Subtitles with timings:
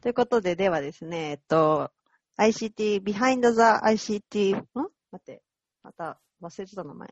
[0.00, 1.90] ということで、ではですね、えっと、
[2.38, 4.66] ICT、Behind the ICT、ん？
[4.74, 5.42] 待って、
[5.82, 7.08] また忘れてた名前。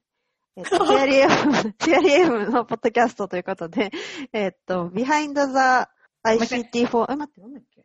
[0.56, 3.90] えっと、フェアリー FM、フェアリのポッドキャストということで、
[4.32, 5.88] えっと、Behind the
[6.24, 7.80] ICT for、え、待って、なんだっけ？
[7.82, 7.84] ち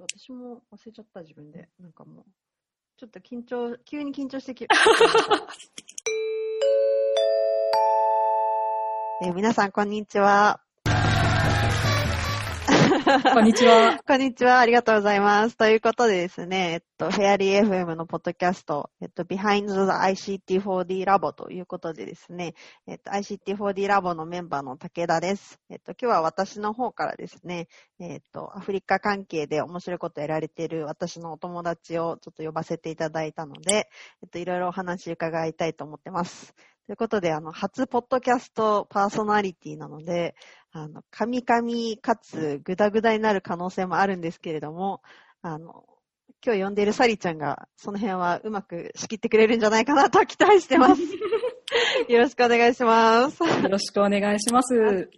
[0.00, 1.68] ょっと私も忘れちゃった、自分で。
[1.78, 2.24] なんかもう、
[2.96, 4.64] ちょっと緊張、急に緊張してき、
[9.22, 10.62] えー皆さん、こんにちは。
[13.32, 14.00] こんにちは。
[14.06, 14.58] こんにちは。
[14.58, 15.56] ありがとうございます。
[15.56, 22.54] ということでですね、えっと、フェアリー FM のポッドキャスト、えっと、Behind the ICT4D ラボということでですね、
[22.86, 25.60] えっと、ICT4D ラボのメンバーの武田です。
[25.70, 27.68] えっと、今日は私の方からですね、
[28.00, 33.88] えっと、アフリカ関係で面白いことやられている私のお友達をちょっと呼ばせていただいたので、
[34.22, 36.54] えっと、いろいろお話伺いたいと思ってます。
[36.88, 40.34] ということで、あの、初ポッドキャストパーソナリティなので、
[40.78, 45.02] あの、カミカミかつグダグダになる可能性もあるんですけれども、
[45.42, 45.84] あの、
[46.44, 51.02] 今日呼んでいるサリちゃんが、その辺はうまく仕切ってくれるんじゃないかなと期待してます。
[52.08, 53.42] よろしくお願いします。
[53.42, 55.10] よろしくお願いします。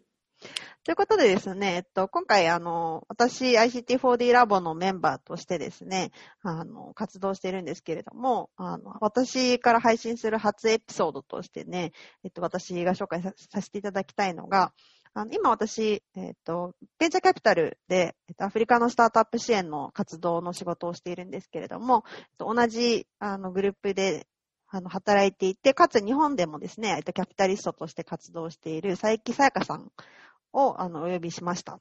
[0.82, 11.92] ということでですね、えっと、今回、あの、私、ICT4D ラボのメンバーとしてですね、あの、活動しているんですけれども、あの、私から配信する初エピソードとしてね、
[12.24, 14.72] えっと、私が紹介ささせていただきたいのが、
[15.12, 24.28] あの今私、えっと、ベンチャーキャピタルで、えっと、アフリカのスタートアップ支援の活動の仕事をしているんですけれども、えっと、同じ、あの、グループで、
[24.68, 29.90] あの、働いていて、かつ日本でもですね、えっと、キャピタリストとして活動している佐伯さやかさん
[30.52, 31.80] を、あの、お呼びしました。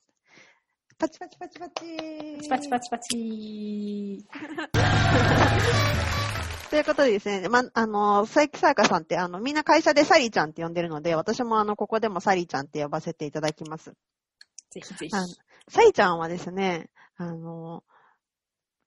[0.98, 4.26] パチパチパチパチパチパチパチ。
[6.70, 13.94] ということでですね、ま、あの、佐伯さやかさんって、あの、みんな会社でサリーちゃんって呼んでるので、私もあの、ここでもサリーちゃんって呼ばせていただきます。
[14.70, 15.10] ぜひぜひ。
[15.10, 17.84] サリちゃんはですね、あの、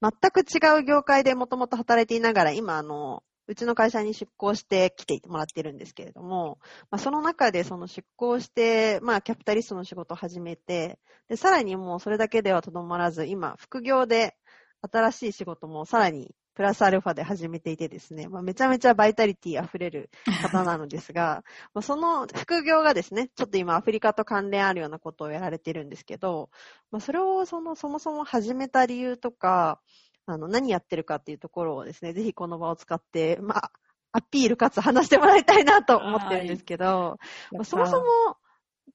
[0.00, 6.58] 全く違う業界でもともと働いていながら、今、あの、うちの会社に出向して来てもらってるんですけれども、
[6.90, 14.36] まあ、その中でその出向して、まあ、キャピタリストの仕事を始めて、で、さらにもうそれだけではとどまらず、今、副業で
[14.80, 20.10] 新しい仕事もさらにプラスアルファで始めていてですね、まあ、めちゃめちゃバイタリティ溢れる
[20.42, 26.50] 方なのですが、 まあその副業がですね、ちょっと今アフリカと関連あるようなことをやられてるんですけど、
[26.90, 29.80] まあ、それをその、そもそも始めた理由とか、
[30.26, 33.72] あの、何やってるかっていうところをですね、ぜひこの場を使って、まあ、
[34.12, 37.18] アピールかつ話してもらいたいなと思ってるんですけど、
[37.50, 38.04] まあそもそも、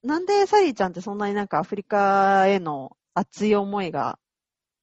[0.04, 4.20] なんでサリーちゃんってそんなになんかアフリカへの熱い思いが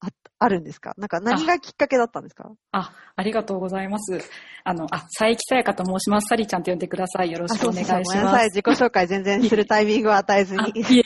[0.00, 0.08] あ
[0.44, 0.92] あるんですか？
[0.96, 2.50] なんか何がきっかけだったんですか？
[2.72, 4.20] あ、ありがとうございます。
[4.64, 6.28] あの、あ、佐伯さやかと申します。
[6.28, 7.30] サリちゃんと呼んでください。
[7.30, 8.08] よろしくお願いします。
[8.08, 8.44] ごめんなさい。
[8.46, 10.70] 自己紹介全然するタイミングを与えずあに。
[10.80, 11.04] いえいえ。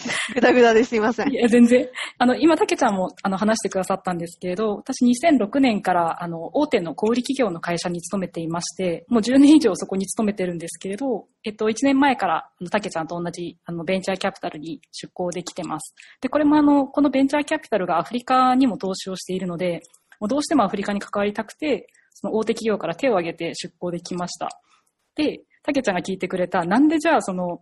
[0.34, 1.30] ぐだぐだですいません。
[1.30, 1.86] いや、全然。
[2.18, 15.94] あの、今、たけちゃんも、あの、話してくださったんですけれど、私2006年から、あの、大手の小売企業の会社に勤めていまして、もう10年以上そこに勤めてるんですけれど、えっと、1年前から、たけちゃんと同じ、あの、ベンチャーキャピタルに出向できてます。
[16.22, 19.82] で、これもあの、このベンチャーキャピタルがアフリカにも投資をしているので、
[20.20, 24.48] もうどうしてもアフリカに関わりたくて、その大手企業から手を挙げて出向できました。
[25.16, 27.60] で、たけちゃんが聞いてくれた、なんでじゃあその、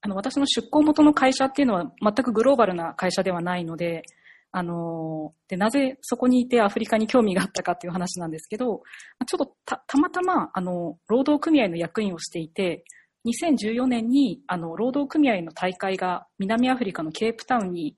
[0.00, 4.02] あの、私の出向元の会社っていうのは全くグローバルな会社ではないので、
[4.50, 8.82] あの、で、なぜそこにいてアフリカに興味があったかっていう話なんですけど、
[9.26, 12.84] ちょっとた、たまたま、あの、労働組合の役員をしていて、
[13.24, 17.96] 2014年に、あの、労働組合の大会が南アフリカのケープタウンに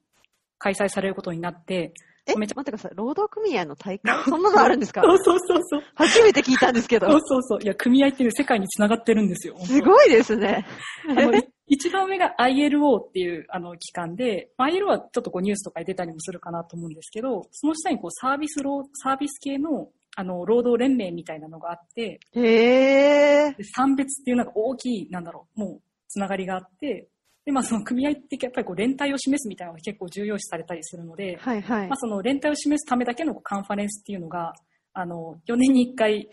[0.59, 1.95] 開催されることになって、
[2.27, 2.93] え、めちゃ待ってください。
[2.95, 4.25] 労働組合の大会？
[4.25, 5.03] そんなのあるんですか？
[5.07, 5.83] そうそうそうそう。
[5.95, 7.21] 初めて聞いたんですけどそう。
[7.21, 7.59] そうそう。
[7.63, 9.57] いや、組合っていう世界に繋がってるんですよ。
[9.61, 10.67] すごいですね。
[11.09, 23.57] あの、い一番上が ILO っていうあの機関で、まあ ILO はちょっとこうニュースとかに出たりもするかなと思うんですけど、その下にこうサービスロー、サービス系のあの労働連盟みたいなのがあって、へー。
[23.57, 27.09] で産別っていうなんか大きい、なんだろう、もうつながりがあって、
[27.45, 31.97] で、まあその組合ってやっぱりこう連帯を示すみたいなのが結構重要視されたりするので、はいはいまあ。
[31.97, 34.55] その連帯を示すためだけのカンファレンスっていうのが、
[34.95, 36.29] あの、4年に1回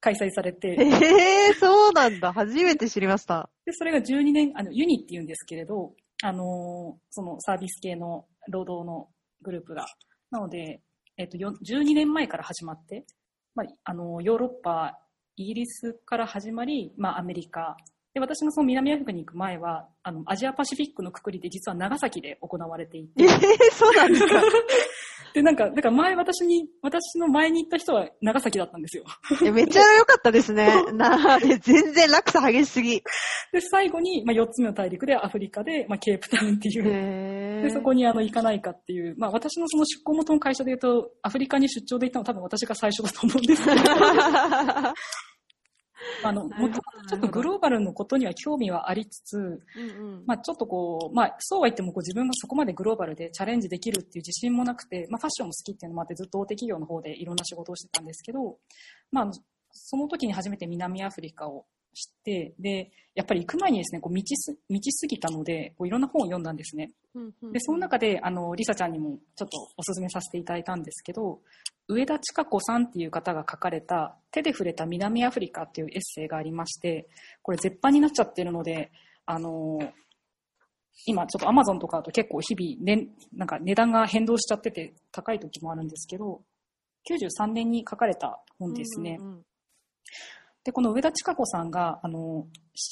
[0.00, 2.32] 開催されて、へー、そうなんだ。
[2.32, 3.48] 初めて知りました。
[3.64, 9.08] で、それが12年、あの、ユニって言うんですけれど、あのーそのサービス系の労働の
[9.42, 9.86] グループが。
[10.30, 10.82] なので、
[11.16, 13.04] えっ、と、よ12年前から始まって、
[13.54, 14.98] まあ、あのーヨーロッパ、
[15.36, 17.76] イギリスから始まり、まあ、アメリカ。
[18.12, 23.30] で、私がその南アフリカに行く前は、あの、アジアパシフィックのくくりで実は長崎で行われていてえ、ー、
[23.72, 24.42] そうなんですか？
[25.32, 29.04] で、なんか、だから前私に、私の前に行った人は長崎だったんですよ。
[29.44, 30.82] えめっちゃ良かったですね。
[30.92, 33.00] なで全然落差激しすぎ。
[33.52, 36.84] で、最後に、まあ、4つ目の大陸でアフリカで、まあ、ケープタウンっていう。
[36.84, 43.76] へで、そこにあの行かないかっていう、まあ私のその出向元の会社で言うと、アフリカに出張で行ったのは多分私が最初だと思うんですけど、
[46.22, 49.52] あの、もともとちょっとグローバルのことには興味はありつつ、うんう
[50.22, 50.24] ん。
[50.26, 58.56] まあちょっとこう、まあそうは言ってもこう自分がそこまでグローバルでチャレンジできるっていう自信もなくて、まあファッションも好きっていうのもあってずっと大手企業の方でいろんな仕事をしてたんですけど、
[59.12, 59.30] まあ
[59.72, 66.90] その時に初めて南アフリカを知って、で、やっぱり行く前にですね、こう道す、道すぎたので、こういろんな本を読んだんですね。
[67.14, 71.40] うんうんで、その中で、あの、リサちゃんにもちょっとお勧めさせていただいたんですけど、
[71.90, 77.08] 上田千佳子さんっていう方が書かれた、手で触れた南アフリカっていうエッセイがありまして、
[77.42, 78.92] これ絶版になっちゃってるので、
[79.26, 79.78] あの
[81.06, 86.42] 今ちょっとアマゾンとかだと結構日々、ね、なんか値段が変動しちゃってて高い時もあるんですけど、
[87.10, 89.16] 93年に書かれた本ですね。
[89.18, 89.42] うんうんうん
[90.62, 92.46] で、この上田千佳子さんが、あの、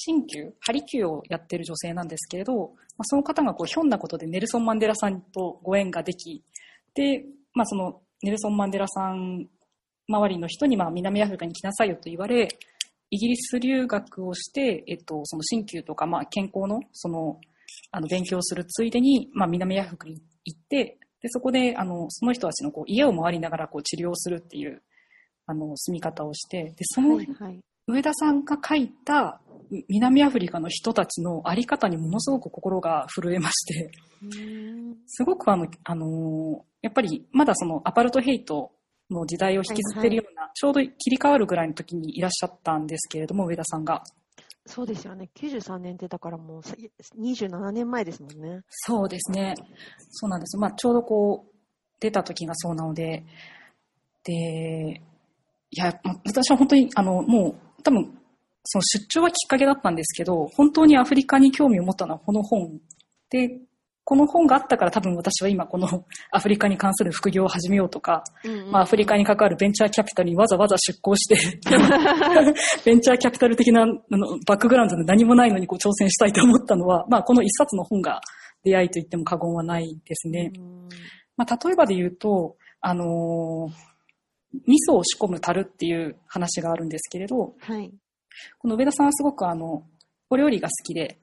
[0.06, 6.42] 鍼灸、ハリキューをやってる女性なんですけれど、まあ、その方がこう、ひょんなことでネルソン・マンデラさんとご縁ができ、
[6.94, 9.48] で、まあ、その、ネルソン・マンデラさん
[10.08, 12.48] 周りの人に、まあ、南アフリカに来なさいよと言われ、
[13.10, 17.40] イギリス留学をして、えっと、その鍼灸とか、まあ、健康の、その、
[17.90, 24.82] あの、勉強するついでに、まあ、南アフリカに行って、で、そこで、あの、その人たちのこう、家を回りながら、こう、治療するっていう、
[25.46, 27.18] あの、住み方をして、で、その。
[27.86, 29.40] 上田さんが書いた
[29.88, 33.90] 南アフリカの人たちのあり方にものすごく心が震えまして、
[34.22, 38.70] うんすごくあの、あのーやっぱりまだそのアパルトヘイト
[39.10, 44.02] の時代を引きずってるような、ちょうど切り替わるぐらいの時にいらっしゃったんですけれども、上田さんが。
[44.66, 45.30] そうですよね。
[45.34, 46.76] 93年ってだからもうさ
[47.18, 48.60] 27年前ですもんね。
[48.68, 49.54] そうですね。
[50.10, 50.58] そうなんです。
[50.58, 51.54] まあ、ちょうどこう、
[52.00, 53.24] 出た時がそうなので、
[54.24, 55.02] で、
[55.70, 58.18] いや、ま私は本当に、あの、もう、多分、
[58.70, 62.78] その出張はきっかけだったんですけど、本当にアフリカに興味を持ったのはこの本
[63.30, 63.60] で、
[64.04, 65.86] この本があったから多分私は今この
[66.32, 68.24] アフリカに関する副業を始めようとか、
[68.70, 71.36] まあアフリカに関わるベンチャーキャピタルにわざわざ出向して、
[72.84, 78.20] ベンチャーキャピタル的なあのバックグラウンドで何もないのにこう挑戦したいと思ったのは、まあこの一冊の本が
[78.64, 80.52] 出会いと言っても過言はないですね。
[80.58, 80.88] うん
[81.36, 83.88] まあ例えばで言うと、あのー
[84.66, 87.92] 味噌を仕込む樽っていう話があるんですけれど、はい。
[88.58, 89.82] この上田さんはすごくあの、
[90.30, 91.18] お料理が好きで、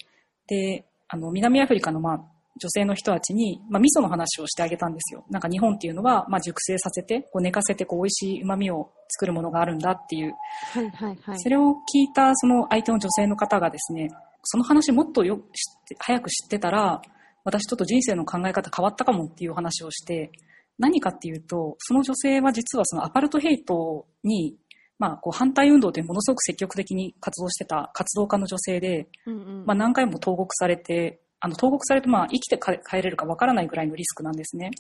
[0.48, 2.20] で、あの、南アフリカのまあ、
[2.58, 5.26] 女性の人たちに、まあ、味噌の話をしてあげたんですよ。
[5.30, 10.34] なんか日本っていうのは、まあ、熟成させて、こう寝かせて、こう、美味しい旨味を作るものがあるんだっていう。
[10.72, 11.40] はいはいはい。
[11.40, 14.10] それを聞いた、その相手の女性の方がですね、
[14.44, 15.44] その話もっとよ知っ
[15.88, 17.02] て、早く知ってたら、
[17.44, 20.32] 私ちょっと人生の考え方変わったかもっていう話をして、
[20.78, 24.56] 何かっていうと、その女性は実はそのアパルトヘイトに、
[24.98, 34.72] まあ、こう反対運動でものすごく積極的に活動してた活動家の女性で、うんうんまあ、何回も投獄されて、あの投獄されてまあ生きて帰帰れるかわからないぐらいのリスクなんですね。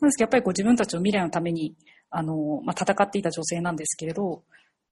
[0.00, 1.76] なんですけど、やっぱりこう自分たちの未来のために、
[2.10, 4.42] あの、まあ、戦っていた女性なんですけれど、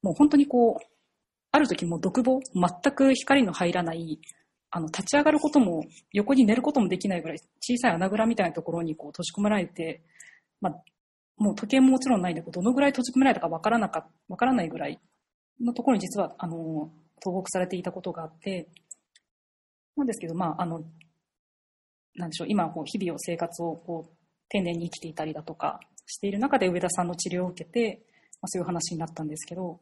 [0.03, 0.87] もう本当にこう、
[1.53, 4.21] ある時もう独房、全く光の入らない、
[4.71, 10.03] あの、立ち上がることも、横に寝ることもできないぐらい小さい穴蔵みたいなところにこう閉じ込められて、
[10.61, 10.83] まあ、
[11.41, 15.01] もう時計ももちろんないんだけど、どのぐらい閉じ込められたかわからなか、わからないぐらい
[15.59, 16.93] のところに実は、あの、
[17.23, 18.69] 投獄されていたことがあって、
[19.97, 20.85] なんですけど、まあ、あの、
[22.15, 24.17] なんでしょう、今、こう、日々を生活を、こう、
[24.51, 28.03] 丁寧に生きていたりだとかしている中で上田さんの治療を受けて、
[28.43, 29.81] まあ、そういう話になったんですけど、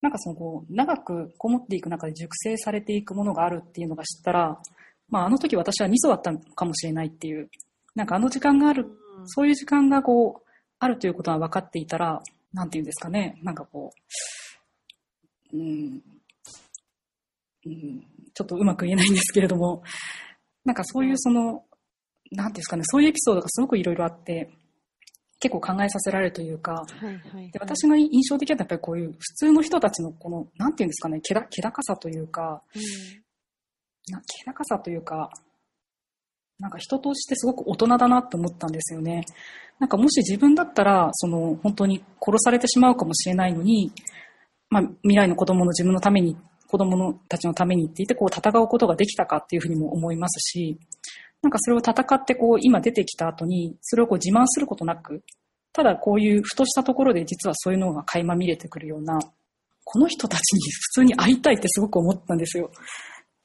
[0.00, 4.60] なんかその、こう、長くこもっていく中で熟成されていくものがあるっていうのが知ったら、
[5.08, 7.48] まあ、あの時私は味噌だったのかもしれないっていう、
[7.94, 8.86] なんかあの時間がある、
[9.26, 10.47] そういう時間がこう、
[10.78, 13.92] あるということは分かっていたら、なんていうんですかね、なんかこ
[15.52, 16.02] う、うん、
[17.66, 18.00] うん、
[18.34, 19.82] ちょっとうまく言えないんですけれども、
[20.64, 21.64] なんかそういうその、
[22.30, 24.50] なんていうんですかね、そういうエピソードがすごくいろいろあって、
[25.40, 27.50] 結構考えさせられるというか、はいはいはい。
[27.50, 32.82] で私が印象的だったやっぱりこういう普通の人たちのこの、なんていうんですかね、気だ気高さというか、うん。
[34.12, 35.30] な気高さというか、
[36.58, 39.24] なんか人としてすごく大人だなって思ったんですよね。
[39.78, 43.92] なんかもし自分だったら、その本当に殺されてしまうかもしれないのに、
[44.70, 46.36] まあ未来の子供の自分のために、
[46.66, 50.78] 子供のたちのためにって言ってこう戦うことができたかっていうふうにも思いますし、
[51.42, 55.22] なんかそれを戦ってこう今出てきた後に、それをこう自慢することなく、
[55.72, 59.20] ただこういうふとしたところで実はそういうのが垣間見れてくるような、
[59.84, 62.72] この人たちに普通に会いたいってすごく思ったんですよ。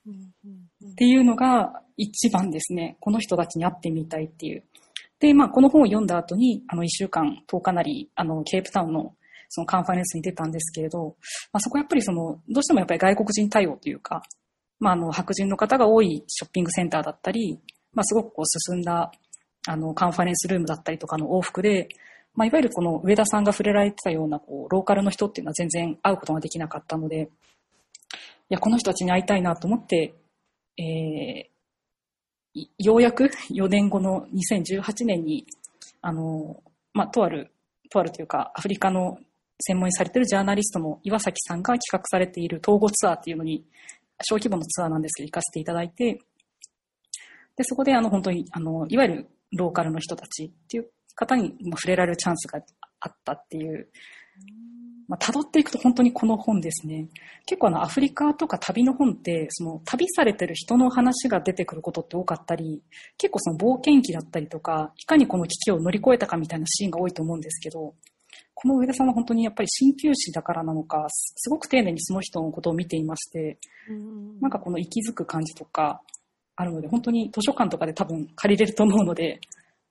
[0.07, 2.97] っていうのが一番ですね。
[2.99, 4.63] この人たちに会ってみたいっていう。
[5.19, 9.13] で、まあ、この本を読んだ後に、あの、1週間、10日なり、あの、ケープタウンの
[9.55, 11.15] そのカンファレンスに出たんですけれど、
[11.51, 14.23] まあ、そこやっぱりその、どうしてもやっぱり外国人対応というか、
[14.79, 17.59] まあ、あの、白人の方が多いショッピングセンターだったり、
[17.93, 19.11] まあ、すごくこう進んだ、
[19.67, 21.87] あの、カンファレンスルームだったりとかの往復で、
[22.33, 27.29] まあ、いわゆるこの上田さんが触れられてたような、こう、ローカルの人っていうのは全然会うことができなかったので、
[28.49, 30.15] いや、この人たちに会いたいなと思って、
[30.77, 30.85] えー、
[32.83, 35.45] ようやく4年後の2018年に、
[36.01, 36.61] あの、
[36.93, 37.51] まあ、とある、
[37.89, 39.17] とあるというか、アフリカの
[39.59, 43.65] 専門にされているジャーナリストの岩崎さんが企画されている統合ツアーっていうのに、
[44.21, 46.19] 小規模のツアーなんですけど、行かせていただいて、
[47.55, 52.59] で、そこであの、本当に、あの、いわゆるローカルの人たちっていう方に触れられるチャンスが
[52.99, 53.89] あったっていう、
[55.07, 57.07] まあ、辿っていくと本当にこの本ですね。
[57.45, 62.81] 結構あのアフリカとか旅の本って、その旅されてる人の話が出てくることって多かったり、
[63.17, 67.93] 結構その冒険記だったりとか、いかにこの危機を乗り越えたかみたいなシーンが多いと思うんですけど、
[68.53, 73.57] この上田さんは本当にやっぱり鍼灸師だからなのか、すごく丁寧にその人のことを見ていまして、
[74.41, 76.01] なんかこの息づく感じとか
[76.55, 79.39] あるので、本当に図書館とかで多分借りれると思うので、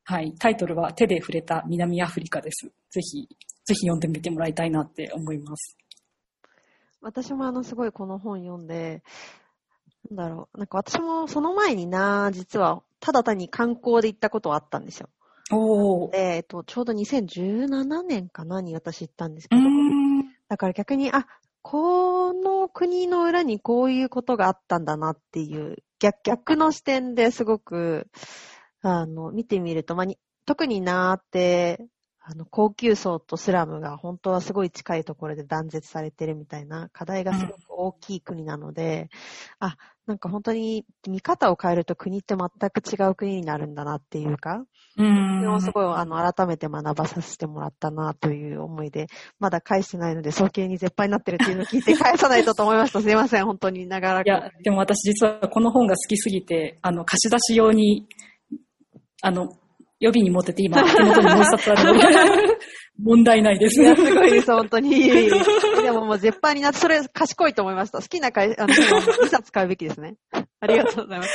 [0.05, 2.67] はい、タイトルは手で触れた南アフリカです。
[2.91, 3.29] ぜひ、
[3.65, 5.77] ぜひ読んでみてもらいたいなって思います。
[7.01, 9.03] 私もあの、すごいこの本読んで、
[10.11, 15.09] なんだろう、なんか私もその前にな、実は、ただ単に観光で行ったことはあったんですよ。
[15.51, 19.63] おえっ、ー、と、ちょうど2017年かなに私行ったんですけど、
[20.49, 21.27] だから逆に、あ、
[21.63, 28.09] この国の裏にこういうことがあったんだなっていう逆、逆の視点ですごく、
[28.83, 30.07] あの、見てみると、まあ、
[30.47, 31.87] 特になーって、
[32.25, 39.09] あの、高級層とスラムが本当はすごい近いところで断絶されてるみたいな課題がすごく大きい国なので、
[39.59, 39.77] あ、
[40.07, 44.65] なんか本当に見方を変えると国って全く違う国になるんだなっていうか、
[44.97, 45.61] うん。
[45.61, 49.07] すごい、あの、改めて学ばさせてもらったなという思いで、
[49.41, 53.01] まだ返してないので、早計に絶版になってるっていうのを聞いて返さないとと思いました。
[53.01, 54.27] すいません、本当に長らく。
[54.27, 58.07] いや、でも私実はこの本が好きすぎて、あの、貸し出し用に、
[59.23, 59.57] あの、
[60.03, 62.07] 予備に持ってて今、手元にもう一冊あるので、
[63.01, 63.81] 問題ないです。
[63.81, 64.91] いや、すごいです、本当に。
[65.81, 67.99] でももう絶版になって、それ賢いと思いました。
[68.01, 70.17] 好きな会、あの、2冊買うべきですね。
[70.61, 71.31] ありがとうございます。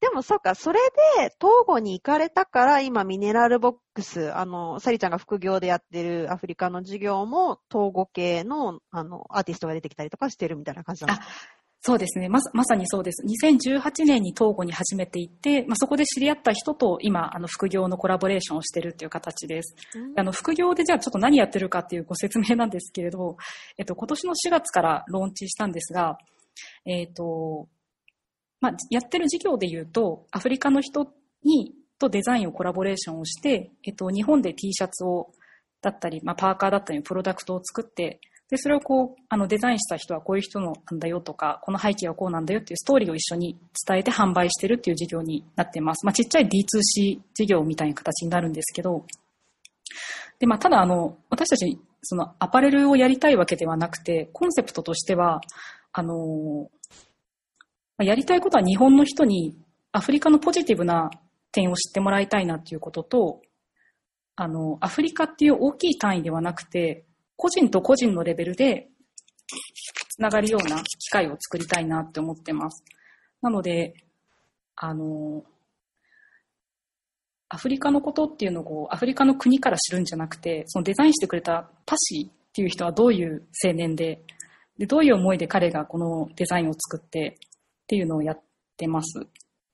[0.00, 0.80] でもそうか、それ
[1.18, 11.34] で、東郷に行かれたから、今、ミネラルボックス、あの、サリちゃんが副業でやってるアフリカの授業も、東郷系の、あの、アーティストが出てきたりとかしてるみたいな感じなんですか？
[11.82, 12.40] そうですねま。
[12.52, 13.24] まさにそうです。
[13.24, 19.74] 2018年に東郷に初めて行って、まあ、そこで知り合った人と今、あの、副業のコラボレーションをしてるっていう形です。
[20.14, 23.38] あの、副業でじゃあちょっと何やってるかっていうご説明なんですけれど、
[23.78, 26.18] えっと、今年の4月からローンチしたんですが、
[26.84, 27.66] えっと、
[28.60, 31.10] まあ、やってる事業で言うと、アフリカの人
[31.42, 35.32] に、とデザインをコラボレーションをして、えっと、日本で T シャツを、
[35.80, 38.20] だったり、まあ、パーカーだったり、プロダクトを作って、
[38.50, 46.04] で、それをこう、あの、デザインした人はこういう人なんだよとか、この背景はこうなんだよっていうストーリーを一緒に伝えて販売してるっていう事業になってます。
[46.04, 49.06] まあ、ちっちゃい D2C 事業みたいな形になるんですけど、
[50.40, 55.40] で、まあ、ただあの、私たち、そのアパレルをやりたいわけではなくて、コンセプトとしては、
[55.92, 56.70] あの、
[57.98, 59.56] やりたいことは日本の人に
[59.92, 61.10] アフリカのポジティブな
[61.52, 63.42] 点を知ってもらいたいなっていうことと、
[64.36, 67.04] あの、アフリカっていう大きい単位ではなくて、
[67.40, 68.88] 個人と個人のレベルで
[70.10, 72.84] つながるような機会を作りたいなって思ってます。
[73.40, 73.94] なので、
[74.76, 75.42] あの、
[77.48, 84.22] アフリカのことっていうのをアフリカの国から知るんじゃなくて、そのデザインしてくれたパシーっていう人はどういう青年で、
[84.76, 88.40] でどういう思いで彼がこのデザインを作ってっていうのをやっ
[88.76, 89.26] てます。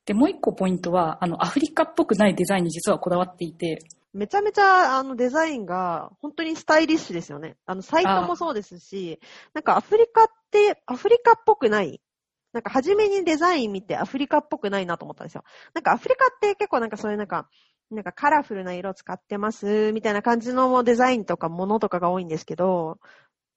[0.06, 3.80] で、もう一個ポイントは、あの、アフリカっぽくないデザインに実はこだわっていて、
[4.14, 7.56] めちゃめちゃ、あの、デザインが、本当にスタイリッシュですよね。
[7.66, 9.20] あの、サイトもそうですし、
[9.52, 12.00] なんかアフリカって、アフリカっぽくない。
[12.52, 15.44] なんか、初めにデザイン見てアフリカっぽくないなと思ったんですよ。
[15.74, 17.50] なんか、アフリカって結構なんかそういうなんか、
[17.90, 22.98] なんかカラフルな色使ってます、みたいな感じのデザインとかものとかが多いんですけど、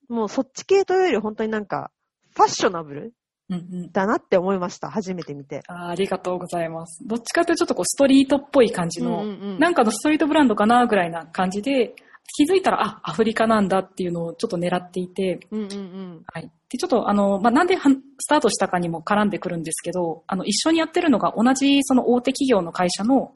[0.10, 1.92] もうそっち系というより本当になんか、
[2.36, 3.14] ファッショナブル
[3.92, 4.90] だなって思いました。
[4.90, 5.62] 初めて見て。
[5.68, 7.06] あありがとうございます。
[7.08, 11.96] どっちかというとちょっとこうストリートっぽい感じの、うんうん、なんかのストリートブランドかなぐらいな感じで、
[12.36, 16.52] 気づいたら、あ、アフリカなんだっていうのをちょっと狙っていて、うんうんうん、はい。
[16.70, 23.34] で、ちょっとあの、まあ、なんでスタートしたかにも絡んでくるんですけど、あの、一緒にやってるのが同じその大手企業の会社の、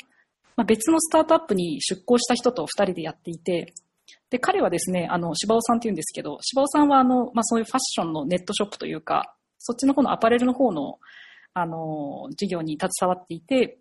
[0.55, 3.73] まあ、別のスタートアップに出向した人と二人でやっていて、
[4.29, 10.99] で、彼はですね、あの、柴尾さんって言うんですけど、柴尾さんはあの、まあ、そういうファッションのネットショップというか、そっちの方のアパレルの方の、
[11.53, 13.79] あの、事業に携わっていて、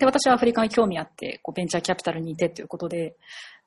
[0.00, 3.16] で、私はアフリカに興味あって、こうベンチャーキャピタルにいてということで、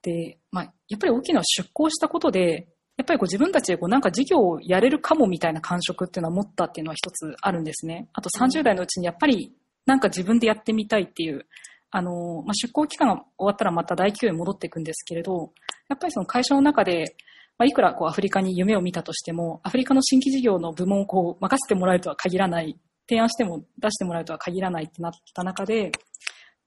[0.01, 2.67] で、まあ、やっぱり大きな出向したことで、
[2.98, 8.10] やっぱりこう自分たちでこうなんか事業をやれるかもみたいな感触っていうのは持ったっていうのは一つあるんですね。
[8.13, 9.53] あと30代のうちにやっぱり
[9.86, 11.46] なんか自分でやってみたいっていう、
[11.91, 15.53] あの、まあ、出向期間が終わったらまた大企業に戻っていくんですけれど、
[15.88, 17.15] やっぱりその会社の中で、
[17.58, 22.78] まあ、いくらこうアフリカに夢を見たとしても、アフリカの新規事業の部門をこう任せてもらえるとは限らない、
[23.10, 25.92] 提案しても出してもらえるとは限らないってなった中で、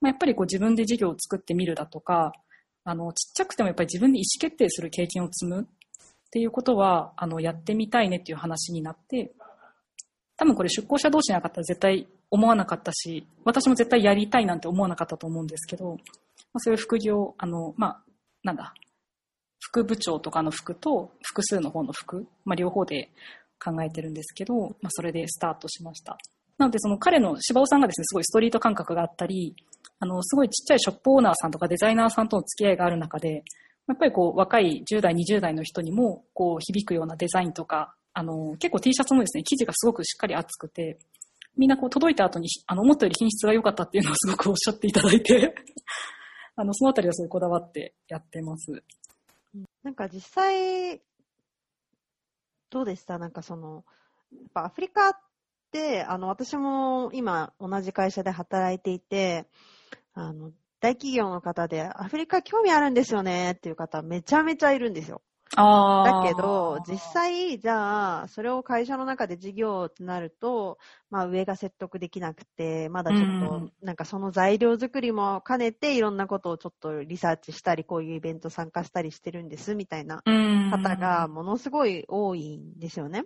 [0.01, 2.33] まあ、やっぱりこう自分で事業を作ってみるだとか、
[2.83, 5.65] あの、ちっちゃくてもやっぱり自分で意思決定する経験を積むっ
[6.31, 9.31] ていうことは、あの、やってみたいねっていう話になって、
[10.37, 15.97] 多分これ出向者同士じゃなかったら絶対思わなかったし、私も絶対やりたいなんて思わなかったと思うんですけど、ま
[16.55, 18.03] あ、そういう副業、あの、まあ、
[18.43, 18.73] なんだ、
[19.71, 23.09] 副部長とかの副と複数の方の副、まあ、両方で
[23.63, 26.17] 考えてるんですけど、まあ、それでスタートしました。
[26.57, 29.55] なので、その彼の柴尾さんがですね、すごいストリート感覚があったり、
[29.99, 33.43] あの、すごいちっちゃいショップオーナーさんとかデザイナーさんとの付き合いがある中で、
[33.87, 40.99] やっぱりこう、若い10代、20代の人にも、こう、響くようなデザインとか、あの、結構 T シャツもですね、生地がすごくしっかり厚くて、
[41.57, 45.55] みんなこう届いた後に、あの、思ったより品質が良かったっていうのをすごくおっしゃっていただいて
[46.55, 48.83] あの、そのあたりはすごいこだわってやってます。
[49.83, 51.01] なんか実際、
[52.69, 53.17] どうでした？
[53.17, 53.83] なんかその、
[54.31, 55.13] やっぱアフリカっ
[55.71, 59.47] て、あの、私も今同じ会社で働いていて、
[60.13, 65.21] あの、大企業の方でアフリカ興味あるんですよねっていう方めちゃめちゃいるんですよ。
[65.55, 70.77] だけど、実際、じゃあ、それを会社の中で事業ってなると、
[71.09, 80.23] まあ上が説得できなくて、まだちょっと、なんかその材料作りも兼ねて、いろんなことをちょっとリサーチしたり、こういうイベント参加したりしてるんです、みたいな
[80.71, 83.25] 方がものすごい多いんですよね。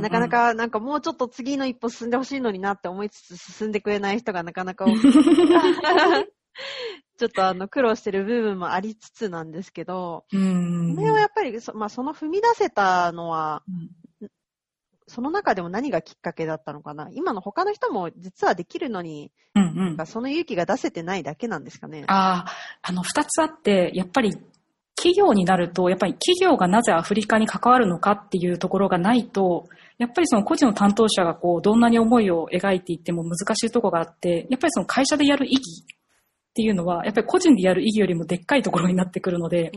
[0.00, 5.08] なかなか、なんかもうちょっと次の一歩進んでほしいのになって思いつつ進んでくれない人がなかなか多くて。
[7.18, 10.96] ちょっとあの苦労してる部分もありつつなんですけど、うん。
[10.96, 13.62] これをやっぱりそ、まあ、その踏み出せたのは、
[14.20, 14.28] うん、
[15.06, 22.04] その中でも何がきっかけだったのかな今の他の人も実はできるのに、うんうん、その勇気が出せてないだけなんですかね。
[22.06, 24.36] ああ、あの、二つあって、やっぱり
[24.96, 35.84] 企業になると、やっぱり企業がなぜアフリカに関わるのかっていうところがないと、やっぱりその個人の担当者がこう、どんなに思いを描いていっても難しいところがあって、やっぱりその会社でやる意義
[36.52, 39.72] っていうのは、やっぱり個人でやる意義よりもでっかいところになってくるので、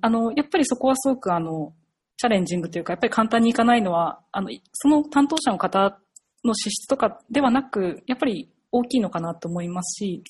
[0.00, 1.72] あの、やっぱりそこはすごくあの、
[2.16, 5.98] チャレンジングというか、やっぱり簡単にいかないのは、あの、その担当者の方
[6.44, 10.22] の資質とかではなく、やっぱり大きいのかなと思いますし、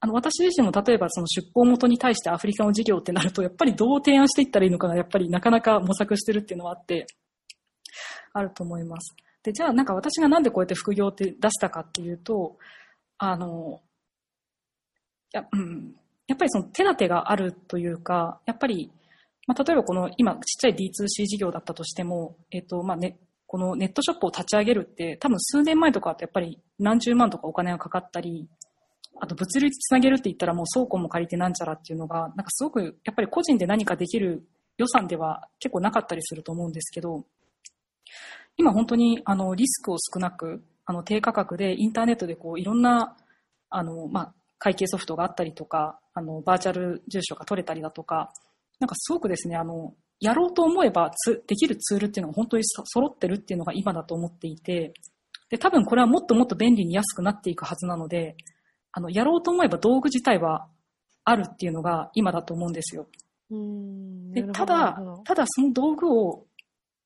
[0.00, 7.06] あの、私自身も例えばその出向元に対してアフリカの事業ってなると、やっぱりどう提案していったらいいのかな、やっぱりなかなか模索してるっていうのはあって、
[8.32, 9.14] あると思います。
[9.42, 12.56] で、じゃあなんか私がなんでこうやって副業って出したかっていうと、
[13.18, 13.80] あの、
[15.32, 15.94] や,、うん、
[16.26, 18.90] やっぱりその手立てがあるというか、やっぱり、
[19.46, 28.46] まあ、例えばこの今ちっちゃい D2C 事業だったとしても、えっ、と、まあね、このネットショップを立ち上げるって多分数年前とかってやっぱり何十万とかお金がかかったり、
[29.20, 37.24] あと物流つなげるって言ったらもう倉庫も借りてなんちゃらっていうのが、なんかすごくやっぱり個人で何かできる予算では結構なかったりすると思うんですけど、
[38.58, 43.16] 今本当にあのリスクを少なく、あの低価格でインターネットでこういろんな
[43.70, 48.32] あの、まあ、会計ソフトがあったりとか、あの、バーチャル住所が取れたりだとか、
[48.80, 54.94] なんかすごくですね、あの、やろうと思えばつできるツールっていうのが本当に揃ってるっていうのが今だと思っていて、
[55.48, 58.36] で、多分これはもっともっと便利に安くなっていくはずなので、
[58.92, 60.66] あの、やろうと思えば道具自体は
[61.24, 63.06] あるっていうのが今だと思うんですよ。
[63.50, 66.46] でただ、ただその道具を、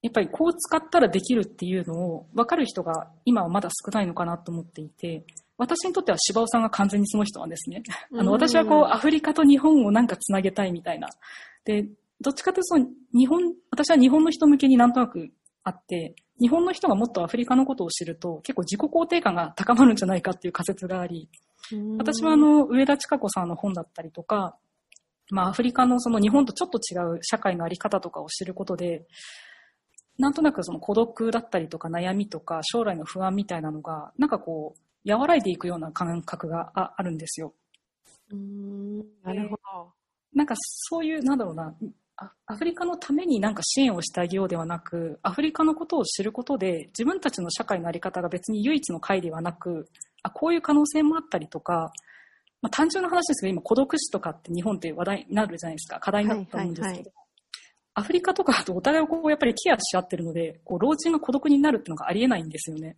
[0.01, 5.25] やっぱりこう使ったらできるっていうのを分かる人が今はまだ少ないのかなと思っていて、
[5.59, 7.83] 私にとっては柴尾さんが完全にその人なんですね。
[8.12, 11.09] あの、私はこう、アフリカと日本をなんかつなげたいみたいな。
[11.65, 11.87] で、
[12.21, 15.31] どっちかというと日本、私は日本の人向けになんとなく
[15.65, 21.29] あって、日本の人がもっとアフリカのことを知ると、結構自己肯定感が高まるんじゃないかっていう仮説があり、
[21.99, 24.57] 私はあの、上田千佳子さんの本だったりとか、
[25.31, 29.07] まあ、アフリカのその日本とちょっと違う社会のあり方とかを知ることで、
[30.19, 37.55] なんとなくその孤独だったりとか悩みとか将来の不安みたいなのが、なんかこう、和らいでいくような感覚がああるんですよ。
[38.31, 39.93] うん、なるほど。
[40.35, 41.75] なんかそういう、なんだろうな、
[42.47, 49.88] アフリカのためになんか支援をしてあげようではなく、アフリカのことを知ることで、自分たちの社会の在り方が別に唯一の会ではなく、
[50.23, 51.93] あこういう可能性もあったりとか、
[52.61, 57.15] まあ、単純な話ですけど、今孤独死とかって日本って話題になるじゃないですか、課題になったと思うんですけど、はいはいはい、
[57.95, 62.97] アフリカとかだとお互いをこうやっぱりケアし合ってるので、こう老人が孤独になるっていうのがありえないんですよね。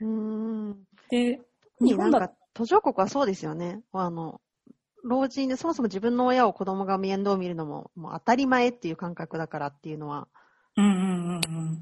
[0.00, 1.40] うんで、
[1.80, 3.80] 日本だ途上国はそうですよね。
[3.92, 4.40] あの、
[5.02, 10.28] 老人でそもそも自分の親を子供が面倒を見るのももう当たり前っていう感覚だからっていうのは。
[10.76, 11.78] うんうんうんうん。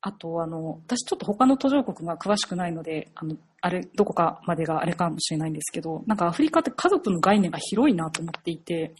[0.00, 8.94] あと、あの、私ちょっと他の途上国が詳しくないので、あの、あれ、どこかまでがあれかもしれないんですけど、なんかアフリカって家族の概念が広いなと思っていて、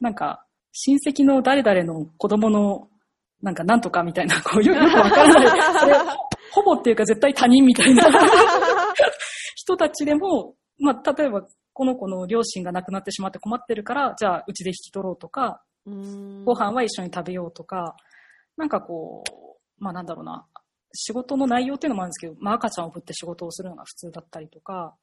[0.00, 2.88] なんか、親戚の誰々の子供の、
[3.42, 5.46] なんかなんとかみたいな、こうよよくわからない。
[5.80, 5.94] それ
[6.52, 8.04] ほぼっていうか絶対他人みたいな。
[9.54, 15.62] 人たちでも、まあ、例えば、この子の両親が亡くなってしまって困ってるから、じゃあ、うちで引き取ろうとか、
[16.44, 17.94] ご飯は一緒に食べようとか、
[18.56, 20.46] なんかこう、まあなんだろうな、
[20.92, 24.94] 仕事の内容っていうのもあるんですけど、まあ赤ちゃんを送って仕事をするのが普通だったりとか、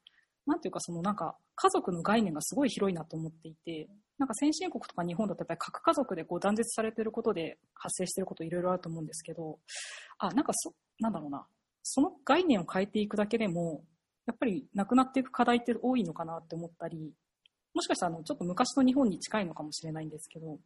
[0.46, 9.58] なんていうかそのなんか家族の概念がすごい広いなと思っていて、なんか先進国とか日本だとやっぱり核家族でこう断絶されてることで発生してることいろいろあると思うんですけど、
[10.18, 11.46] あ、なんかそ、なんだろうな、
[11.82, 13.84] その概念を変えていくだけでも、
[14.26, 17.12] やっぱりなくなっていく課題って多いのかなって思ったり、
[17.74, 20.58] もしかしたらあのちょっと昔の日本に近いのかもしれないんですけど、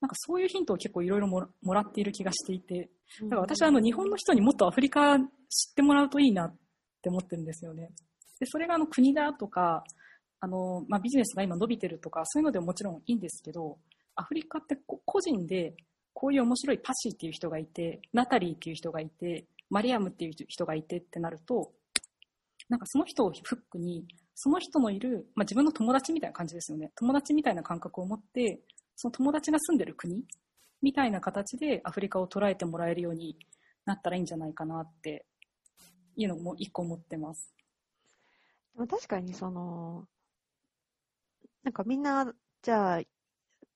[0.00, 2.90] なんかそういうヒントを結構いろいろもらっている気がしていて、
[3.22, 6.56] だから私はあの日本の人にもっとアフリカ知ってもらうといいなっ
[7.02, 7.90] て思ってるんですよね。
[8.38, 9.84] で、それがあの国だとか、
[10.40, 13.78] あの、まあ、ビジネスが今伸びてるとか、そういうのでももちろんいいんですけど、
[14.14, 15.74] アフリカってこ個人で
[16.12, 21.72] こういう面白いパシーっていう人がいて、ナタリーっていう人がいて、マリアムっていう人がいてってなると、
[22.68, 26.90] なんかその人をフックに、その人のいる、まあ、自分の友達みたいな感じですよね。
[26.94, 28.60] 友達みたいな感覚を持って、
[28.96, 30.24] その友達が住んでる国
[30.82, 33.38] みたいな形でアフリカを捉えてもらえるように
[33.84, 35.24] なったらいいんじゃないかなって
[36.16, 37.54] いうのも一個思ってます。
[38.74, 40.06] でも確かにその、
[41.62, 43.00] なんかみんな、じゃあ、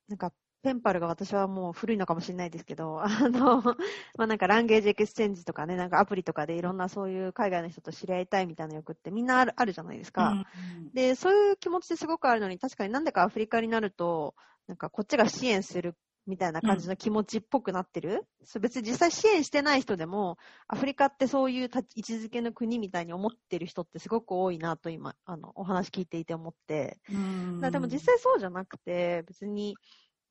[0.09, 3.75] なんか、ペンパルが私はもう古いのかもしれないですけど、 あの、ま
[4.18, 10.31] あなんか language exchange とかね、なんかアプリとかでいろんなそういう海外の人と知り合いたいみたいな欲ってみんなあるあるじゃないですか。
[10.31, 10.44] うん
[10.92, 14.35] で、そういう気持ちですごくあるのに、確かになんでかアフリカになると、
[14.66, 15.96] なんかこっちが支援する
[16.27, 26.98] みたいな感じの気持ちっぽくなってる、そう別に実際支援してない人でも、アフリカってそういう位置づけの国みたいに思ってる人ってすごく多いなと今、あの、お話聞いていて思って。
[27.11, 29.77] うんでも実際そうじゃなくて、別に、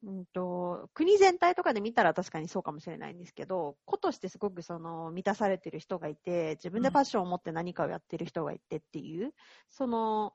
[0.04, 9.34] うんと、国全体とかで見たら確かにそうかもしれないんですけど、個としてすごくその満たされてる人がいて、自分でパッションを持って何かをやってる人がいてっていう、
[9.70, 10.34] その、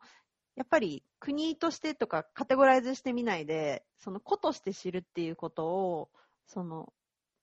[0.54, 6.10] やっぱり国としてとかカテゴライズしてみないで、その個として知るっていうことを、
[6.46, 6.92] その、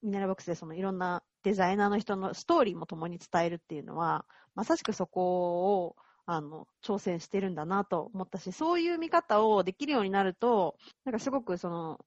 [0.01, 11.99] ミネラルボックスでそのいろんなデザイナーの人のストーリーも共に伝えるっていうのは、まさしくそこを、あの、挑戦してるんだなと思ったし、そういう見方をできるようになると、なんかすごくその、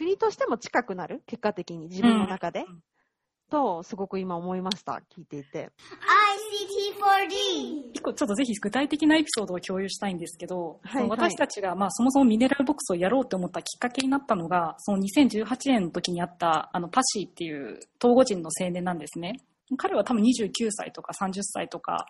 [0.00, 1.22] 国としても近くなる？
[1.26, 2.80] 結果的に自分の中で、うん
[3.50, 5.02] と、すごく今思いました。
[5.14, 5.70] 聞いていて。
[7.28, 7.90] ICT4D.
[7.92, 19.40] 一個ちょっとぜひ具体的なエピソードを共有したいんですけど、はいその私たちが、まあ、そもそもミネラルボックスをやろうと思ったきっかけになったのが、その2018年の時にあった、あの、パシーっていうトーゴ人の青年なんですね。
[19.76, 22.06] 彼は多分29歳とか30歳とか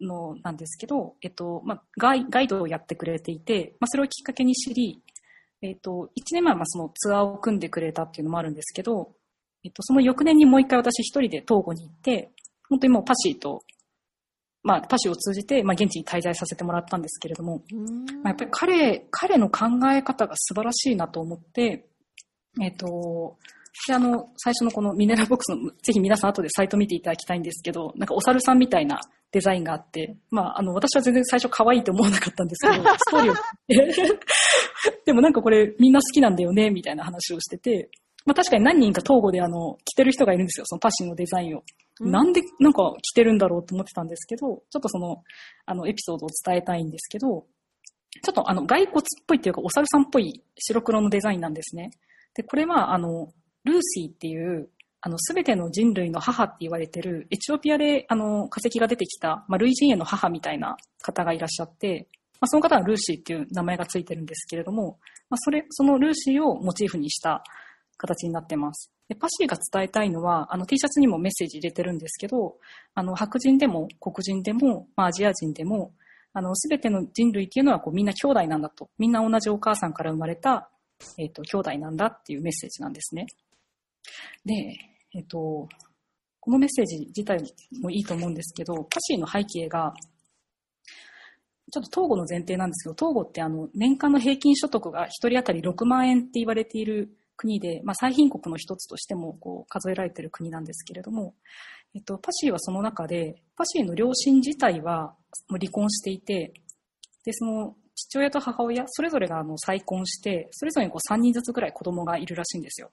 [0.00, 5.02] のなんですけど、えっと、まあ、ガイガイドをやってくれていて、まあ、それをきっかけに知り、
[5.62, 9.12] えっと、1年前はまあそのツアーを組んでくれたっていうのもあるんですけど、
[9.62, 12.30] えっと、その翌年にもう一回私一人で東郷に行って、
[12.68, 13.62] 本当にもうパシーと、
[14.62, 17.62] まあ、パシーを通じて、まあ、現地に滞在させてもらったんですけれども、
[18.22, 21.86] まあ、やっぱり彼、彼の考え方が素晴らしいなと思って、
[22.60, 23.36] えっ、と、
[23.88, 29.00] で、あの、最初のこのミネラルボックスの、ぜひ皆さん後でサイト見ていただきたいんですけど、なんかお猿さんみたいな
[29.32, 34.18] デザインがあって、まあ、あの、私は全然最初可愛いと思わなかったんですけど、 ストーリーを
[35.06, 37.90] でもなんかこれみんな好きなんだよね、みたいな話をしてて、
[38.26, 41.60] まあ確かに何人か東郷であの、着てる人がいるんですよ、そのパシーのデザインを。
[41.60, 45.22] うんなんでなんか着てるんだろうと思ってたんですけど、ちょっとその、
[45.66, 47.44] あの、エピソードを伝えたいんですけど、
[48.22, 51.90] ちょっとあの、骸骨っぽいっていうか、お猿さんっぽい白黒のデザインなんですね。
[52.34, 53.28] で、これはあの、
[53.64, 54.68] ルーシーっていう、
[55.02, 62.08] あの、すべての人類の母って言われてる、エチオピアで、あの、化石が出てきた、まあ、類人猿の母みたいな方がいらっしゃって、
[62.40, 67.42] まあ、その方はルーシーっていう名前がついてるんですけれども、まあ、それ、そのルーシーをモチーフにした
[67.96, 68.90] 形になってます。
[69.08, 72.56] で、パシーが伝えたいのは、あの T シャツにもメッセージ入れてるんですけど、
[72.94, 75.92] あの、白人でも黒人でも、まあ、アジア人でも、
[76.32, 78.88] あの、すべての人類っていうのはこうみんな兄弟なんだと。
[78.98, 80.70] みんな同じお母さんから生まれた、
[81.18, 83.26] えっ、と、兄弟なんだっていうメッセージなんですね。
[84.44, 84.76] で、
[85.14, 85.68] えっ、と、
[86.40, 87.42] このメッセージ自体
[87.80, 89.92] もいいと思うんですけど、パシーの背景が、
[91.70, 101.34] ちょっと東郷の前提なんですけど、東郷ってあの、年間の平均所得が1人当たり6万円って言われている国で、まあ、最貧国の一つとしてもこう数えられている国なんですけれども、
[101.94, 105.14] えっと、パシーはその中で、パシーの両親自体は
[105.48, 106.52] もう離婚していて、
[107.24, 112.90] で、その父親と母親、それぞれがあの再婚して、それぞれにこう3人ずつぐらい子供がいるらしいんですよ。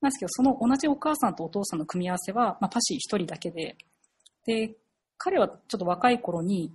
[0.00, 3.76] なんですけど、その同じお母さんとお父さんの組み合わせは、まあ、パシー一人だけで、
[4.46, 4.76] で、
[5.16, 6.72] 彼はちょっと若い頃に、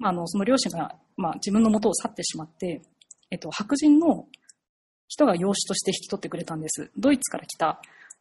[0.00, 2.82] まあ、あの、その両親が、まあ、自分の元を去ってしまって、
[3.30, 4.26] えっと、白人の
[5.08, 6.90] 人が養子として引き取ってくれたんです。
[6.96, 7.80] ドイツから来た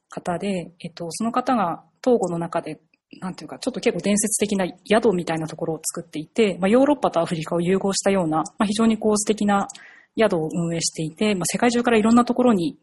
[0.09, 2.79] 方で、えっと、その方が東郷の中で、
[3.19, 9.67] なんていうか、ちょっと結構伝説的な宿みたいなところを作っていて、まあ、ヨーロッパとアフリカを融合したような、まあ、非常にこう素敵な
[10.17, 12.77] 宿を運営していて、まあ、世界中からいろんなところに、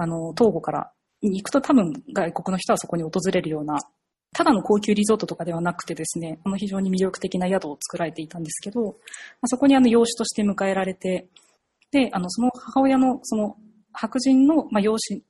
[0.00, 3.78] あの、東郷から行くと多分外国の人はそこに訪れるような、
[4.32, 8.94] ただの高級リゾートとかではなくてですね、あの非常に魅力的な宿を作られていたんですけど、まあ、
[9.46, 11.28] そこにあの養子として迎えられて、
[11.90, 13.56] で、あの、その母親の、その
[13.92, 15.22] 白人の、まあ、養子、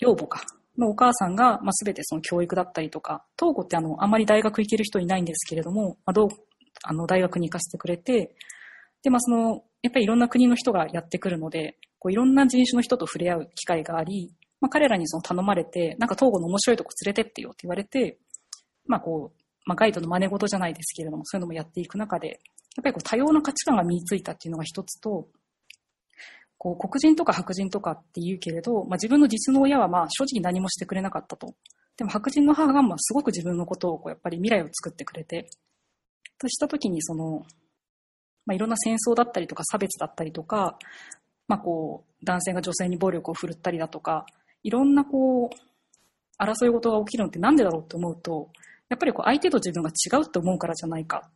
[0.00, 0.42] 養母か、
[0.78, 6.28] のお母さんが、まあ、全てその教育だったりとか、東郷ってあの、あまり大学行ける人いないんですけれども、まあ、どう、
[6.82, 8.34] あの、大学に行かせてくれて、
[9.02, 18.18] で、まあ、その、やっぱりいろんな国の人がやってくるので、こういろんな人種の人と触れ合う機会があり、まあ、彼らにその頼まれて、なんか東郷の面白いとこ連れてってよって言われて、
[18.86, 22.38] まあこう、まあガイドの真似事じゃないですけれども、そういうのもやっていく中で、やっ
[22.82, 25.28] ぱりこう多様な価値観が身についたっていうのが一つと、
[26.56, 31.54] こう黒人とか白人とかって言うけれど、まあ、自分の実の親はまあ正直何もしてくれなかったと。
[31.96, 35.50] でも白人の母がまあすごく自分のことをこうやっぱり未来を作ってくれて、
[36.38, 37.44] とした時にその、
[38.46, 40.78] まあ、いろんな戦争だったりとか差別だったりとか、
[41.50, 44.24] まあこう、男性が女性に暴力を振るったりだとか、
[44.62, 48.50] いろんなこう、争い事が起きるのってなんでだろうって思うと、
[48.88, 51.28] やっぱりこう相手と自分が違うって思うからじゃないか。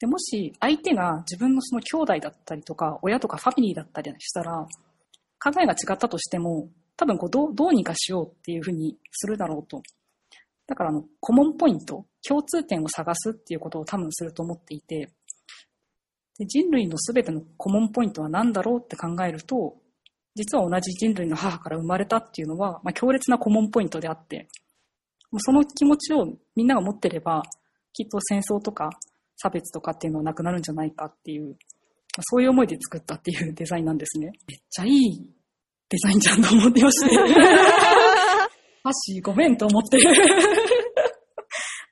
[0.00, 4.66] で、もし相手が自分のその兄弟だったりとか、親とかファミリーだったりしたら、
[5.38, 9.82] 考えが違ったとしても、多分こうどうどうにかしようっていうふうにするだろうと。
[10.66, 15.10] だからあの、コモンポイント、共通点を探すっていうことを多分すると思っていて、
[16.38, 19.76] で人類のすべてのコモンポイントは何だろうって考えると、
[20.34, 24.48] 実は同じ人類の母から生まれたっていうのは、まあ、強烈なコモンポイントであって、
[25.30, 27.42] もうその気持ちをみんなが持ってれば、
[27.92, 28.90] きっと戦争とか
[29.36, 31.56] 差別とかっていうのはなくなるんじゃないかっていう、まあ、
[32.22, 34.32] そういう思いで作ったっていう デザインなんですね。
[34.46, 35.30] めっちゃいい
[35.88, 37.16] デザインじゃんと思ってまして。
[38.84, 39.98] マシごめんと思って。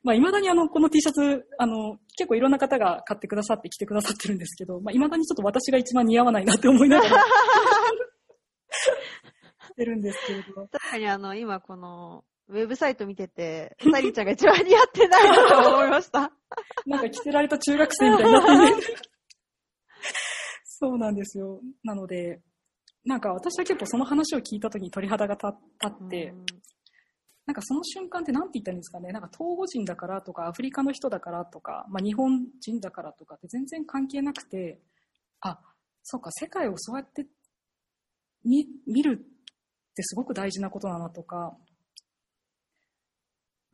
[0.03, 7.16] まあ、未だにあの、この T シャツ、あの、結構いろんな方が買ってくださって着てくださってるんですけど、まあ、未だにちょっと私が一番似合わないなって思いながら
[9.70, 10.68] してるんですけれど。
[10.68, 16.30] 確かにあの、今この、ウェブサイト見てて、サリーちゃんが一番似合ってないなと思いました。
[16.85, 18.83] なんか着せられた中学生みたいになってる。
[20.64, 21.62] そうなんですよ。
[21.85, 22.42] なので、
[23.06, 25.46] なんか私は結構その話を聞いた時に鳥肌が立
[25.87, 26.35] って、
[27.50, 34.80] なんかその瞬間って何て言ったらいいんですかね、なんか東欧人だからとか、アフリカの人だからとか、まあ、日本人だからとかって全然関係なくて、
[35.40, 35.58] あ、
[36.04, 37.26] そうか、世界をそうやって
[38.44, 41.56] 見見るってすごく大事なことだなとか、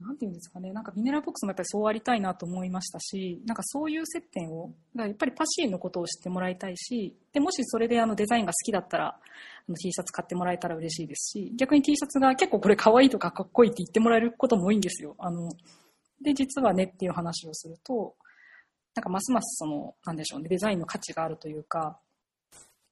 [0.01, 9.21] なんていうんですかね、なんかミネラルボックスもやっぱりそうありたいなと思いましたし、なんかそういう接点を、やっぱりパシーのことを知ってもらいたいし、で、もしそれであのデザインが好きだったら、あ
[9.67, 15.15] の T シャツ買ってもらえたら嬉しいですし、逆に T シャツが結構これ可愛いとかかっこいいって言ってもらえることも多いんですよ。
[15.19, 15.51] あの、
[16.21, 18.15] で、実はねっていう話をすると、
[18.95, 21.99] なんかますますその、なんでしょうね、デザインの価値があるというか、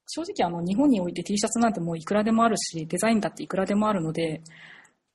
[0.07, 4.43] 正直あの日本において T シャツなんてもういくらでもあるし、デザインだっていくらでもあるので、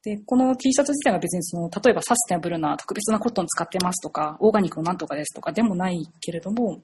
[0.04, 6.82] で、この T シャツ自体は別にその、例えばサステナブルな特別なコットン使ってますとか、オーガニックのなんとかですとかでもないけれども、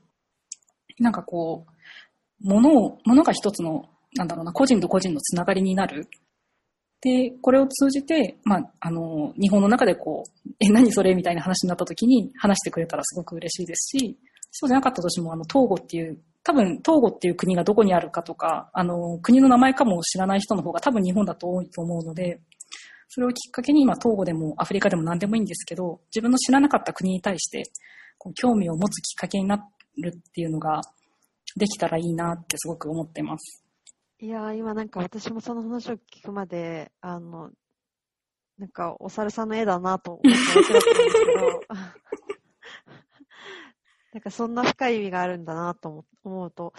[1.00, 6.08] なんかこう、物を、物が一つの、なんだろうな、個人と個人のつながりになる。
[7.02, 11.14] で、これを通じて、まあ、あの、日本の中でこう、え、何それ？
[11.14, 14.18] みたいな話になった時に話してくれたらすごく嬉しいですし、
[14.52, 22.40] そうじゃなかったとしても、あの、東郷っていう、多分、東郷っていう国がどこにあるかとか、あの、国の名前かも知らない人の方が多分日本だと多いと思うので、
[23.16, 27.64] それをきっかけに今、東郷でもアフリカでも何でもいいんですけど、自分の知らなかった国に対して、
[28.18, 29.62] こう興味を持つきっかけになる
[30.10, 30.82] っていうのが
[31.56, 33.64] できたらいいなってすごく思ってます。
[34.20, 37.52] いやー、今なんか私もその話を聞くまで、あの、
[38.58, 40.36] なんかお猿さんの絵だなと思ってた
[40.72, 40.94] んですけ
[41.40, 41.62] ど、
[44.12, 46.74] なんかそんな深い意味があるんだなと思うと、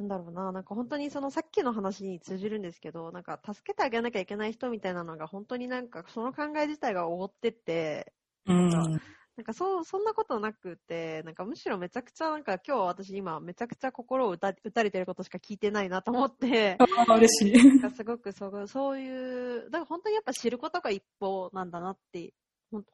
[0.00, 8.12] なんだろうな、なんか本当にそのさっきの話に通じるんですけど、なんか助けてあげなきゃいけない人みたいなのが本当になんかその考え自体が覆ってて、
[8.46, 17.68] うん、なんかそう、そんなことなくて、なんかむしろめちゃくちゃなんか今日私今めちゃくちゃ心を打た打たれてることしか聞いてないなと思って、あ嬉しい。
[17.68, 22.32] なんかすごくそうそういう、だから本当にやっぱ知ることが一歩なんだなって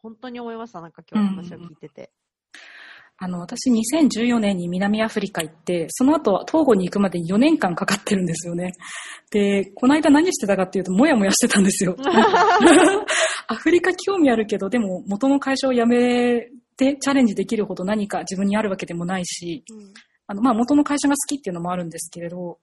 [0.02, 0.80] 本当に思いました。
[0.80, 2.10] なんか今日の話を聞いてて。
[3.18, 8.74] あの、私2014年に南アフリカ行って、その後、トーゴに行くまで4年間かかってるんですよね。
[9.30, 11.96] で、この間何してたかっていうと、もやもやしてたんですよ。
[13.48, 19.92] アフリカ興味あるけど、でも元の会社を辞めてチャレンジできるほど何か自分にあるわけでもないし、うん
[20.28, 22.58] あの、まあ、元の会社が好きっていうのもあるんですけれど、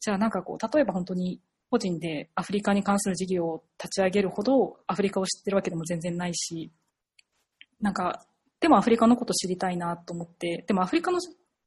[0.00, 6.70] じゃあなんかこう、例えば本当に個人でアフリカに関する事業を立ち上げるほどアフリカを知ってるわけでも全然ないし、
[7.80, 8.24] なんか、
[8.62, 11.18] でもアフリカのこと知りたいなと思って、でもアフリカの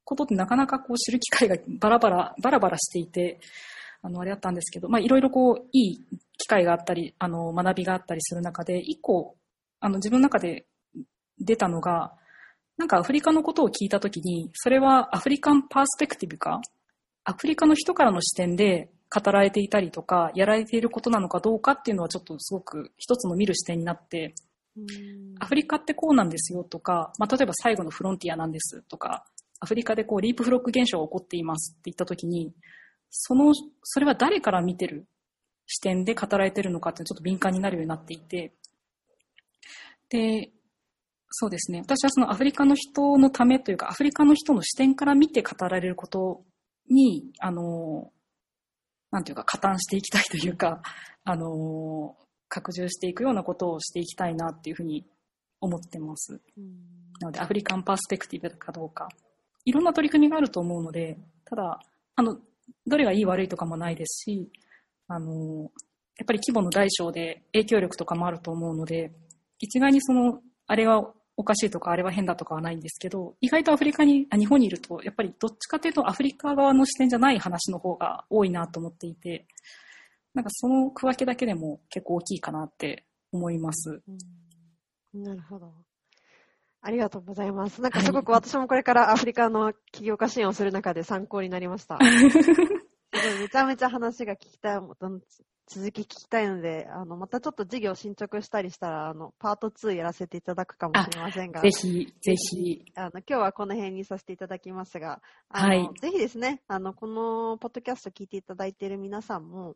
[0.02, 3.38] ことってなかなかこう知る機会がバラバラ、バラバラしていて、
[4.02, 6.06] あの、あれだったんですけど、まあ、いろいろこう、いい
[6.38, 9.36] 機会があったり、あの、学びがあったりする中で、一個、
[9.80, 10.66] あの、自分の中で
[11.38, 12.14] 出たのが、
[12.78, 16.60] なんかアフリカのことを聞いたときに、それはアフリカンパースペクティブか、
[17.24, 24.34] アフリカの人からの視点で語られていたりとか、やられていることなのかどうかっていうのはちょっとすごく一つの見る視点になって、
[25.38, 29.24] アフリカってこうなんですよとか、まあ、例えば最後のフロンティアなんですとか、
[29.60, 32.52] アフリカでこうリープフロック現象が起こっていますって言ったときに、
[33.10, 35.06] その、それは誰から見てる
[35.66, 38.54] 視点で語られてるのかってちょっと敏感になるようになっていて、
[40.08, 40.50] で、
[41.30, 41.80] そうですね。
[41.80, 46.44] 私はそのアフリカの人のためというか、アフリカの人の視点から見て語られること
[46.88, 48.12] に、あの、
[49.10, 50.82] なんていうか、加担していきたいというか、
[51.24, 52.16] あの、
[52.48, 55.06] 拡充していくようなことをしていきたいなっていうふうに
[55.60, 56.40] 思ってます。
[56.56, 59.08] うんなので、アフリカンパースペクティブかどうか。
[59.64, 61.80] いろんな取り組みがあると思うので、ただ、
[62.14, 62.38] あの、
[62.86, 64.50] どれがいい悪いとかもないですし、
[65.08, 65.70] あの、
[66.18, 69.12] やっぱり規模の大小で影響力とかもあると思うので、
[69.58, 79.46] 一概にその、あれはおかしいとか、あれは変だとかはないんですけど、意外とアフリカに、あ日本にいると、やっぱりどっちかというとアフリカ側の視点じゃない話の方が多いなと思っていて、
[80.36, 84.02] なんかその区分けだけでも結構大きいかなって思います。
[84.06, 84.18] うん
[85.22, 85.72] なるほど。
[86.82, 87.80] ありがとうございます。
[87.80, 91.98] なんかすごく私もこれからアフリカの起業家支援をする中で参考になりました。
[93.40, 94.80] めちゃめちゃ話が聞きたい、
[95.68, 109.74] 続き聞きたいので、あの、またちょっと事業進捗したりしたら、あの、パート2やらせていただくかもしれませんが、ぜひ、ぜひ、あの、今日はこの辺にさせていただきますが、はいぜひですね、あの、このポッドキャスト聞いていただいている皆さんも、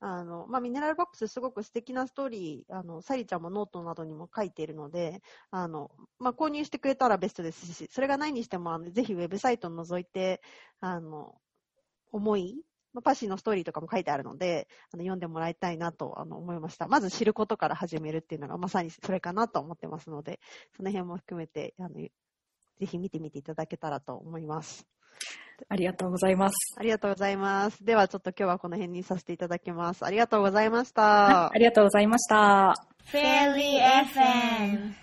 [0.00, 10.40] あの、まあ、ミネラルボックスすごく素敵なストーリー、あの、サリちゃんもノートなどにも書いているので、あの、まあ、購入してくれたらベストですし、それがないにしても、あの、ぜひウェブサイトを覗いて、
[10.80, 11.34] あの、
[12.12, 16.88] 思い、まあパシーのストーリーとかも書いてあるので、あの読んでもらいたいなとあの思いました。
[16.88, 20.40] まず知ることから始めるっていうのがまさにそれかなと思ってますので、
[20.76, 22.10] その辺も含めて、あの、ぜ
[22.80, 24.86] ひ見てみていただけたらと思います。
[25.68, 26.54] ありがとうございます。
[26.78, 27.84] ありがとうございます。
[27.84, 30.04] ではちょっと今日はこの辺にさせていただきます。
[30.04, 31.50] ありがとうございました。
[31.50, 32.74] ありがとうございました。
[33.10, 33.80] Fairy
[34.14, 34.98] FM